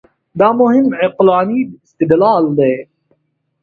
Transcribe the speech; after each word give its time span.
دا 0.39 0.49
مهم 0.59 0.87
عقلاني 1.01 1.61
استدلال 1.85 2.43
دی. 2.57 2.73